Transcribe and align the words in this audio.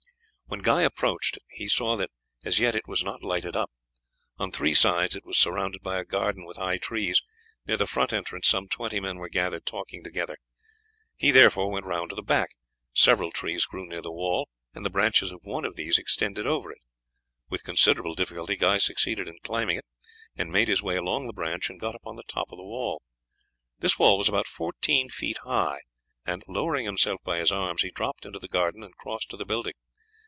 When 0.47 0.59
Guy 0.61 0.81
approached 0.81 1.37
it 1.37 1.43
he 1.49 1.69
saw 1.69 1.95
that 1.95 2.09
as 2.43 2.59
yet 2.59 2.75
it 2.75 2.85
was 2.85 3.05
not 3.05 3.23
lighted 3.23 3.55
up. 3.55 3.71
On 4.37 4.51
three 4.51 4.73
sides 4.73 5.15
it 5.15 5.23
was 5.23 5.37
surrounded 5.37 5.81
by 5.81 5.97
a 5.97 6.03
garden 6.03 6.43
with 6.43 6.57
high 6.57 6.77
trees; 6.77 7.23
near 7.65 7.77
the 7.77 7.87
front 7.87 8.11
entrance 8.11 8.49
some 8.49 8.67
twenty 8.67 8.99
men 8.99 9.15
were 9.15 9.29
gathered 9.29 9.65
talking 9.65 10.03
together. 10.03 10.37
He, 11.15 11.31
therefore, 11.31 11.71
went 11.71 11.85
round 11.85 12.09
to 12.09 12.17
the 12.17 12.21
back; 12.21 12.49
several 12.93 13.31
trees 13.31 13.65
grew 13.65 13.87
near 13.87 14.01
the 14.01 14.11
wall, 14.11 14.49
and 14.73 14.85
the 14.85 14.89
branches 14.89 15.31
of 15.31 15.39
one 15.43 15.63
of 15.63 15.77
these 15.77 15.97
extended 15.97 16.45
over 16.45 16.69
it. 16.69 16.81
With 17.49 17.63
considerable 17.63 18.13
difficulty 18.13 18.57
Guy 18.57 18.77
succeeded 18.77 19.29
in 19.29 19.39
climbing 19.45 19.77
it, 19.77 19.85
and 20.35 20.51
made 20.51 20.67
his 20.67 20.83
way 20.83 20.97
along 20.97 21.27
the 21.27 21.33
branch 21.33 21.69
and 21.69 21.79
got 21.79 21.95
upon 21.95 22.17
the 22.17 22.23
top 22.27 22.51
of 22.51 22.57
the 22.57 22.63
wall. 22.65 23.01
This 23.79 23.97
was 23.97 24.27
about 24.27 24.47
fourteen 24.47 25.07
feet 25.07 25.37
high, 25.45 25.79
and, 26.25 26.43
lowering 26.45 26.85
himself 26.85 27.21
by 27.23 27.37
his 27.37 27.53
arms, 27.53 27.83
he 27.83 27.91
dropped 27.91 28.25
into 28.25 28.37
the 28.39 28.49
garden 28.49 28.83
and 28.83 28.93
crossed 28.97 29.29
to 29.29 29.37
the 29.37 29.45
building. 29.45 29.75